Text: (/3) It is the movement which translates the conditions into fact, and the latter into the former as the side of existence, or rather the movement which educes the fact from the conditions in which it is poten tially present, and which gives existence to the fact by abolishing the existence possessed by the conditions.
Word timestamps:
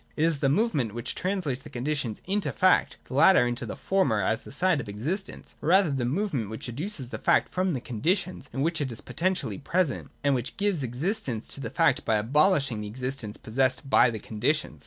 (/3) 0.01 0.03
It 0.15 0.25
is 0.25 0.39
the 0.39 0.49
movement 0.49 0.95
which 0.95 1.13
translates 1.13 1.61
the 1.61 1.69
conditions 1.69 2.21
into 2.25 2.51
fact, 2.51 2.95
and 2.95 3.05
the 3.09 3.13
latter 3.19 3.45
into 3.45 3.67
the 3.67 3.75
former 3.75 4.19
as 4.19 4.41
the 4.41 4.51
side 4.51 4.81
of 4.81 4.89
existence, 4.89 5.53
or 5.61 5.69
rather 5.69 5.91
the 5.91 6.05
movement 6.05 6.49
which 6.49 6.67
educes 6.67 6.97
the 7.09 7.19
fact 7.19 7.49
from 7.53 7.73
the 7.73 7.81
conditions 7.81 8.49
in 8.51 8.61
which 8.63 8.81
it 8.81 8.91
is 8.91 8.99
poten 8.99 9.33
tially 9.35 9.63
present, 9.63 10.09
and 10.23 10.33
which 10.33 10.57
gives 10.57 10.81
existence 10.81 11.47
to 11.49 11.59
the 11.61 11.69
fact 11.69 12.03
by 12.03 12.15
abolishing 12.15 12.81
the 12.81 12.87
existence 12.87 13.37
possessed 13.37 13.91
by 13.91 14.09
the 14.09 14.17
conditions. 14.17 14.79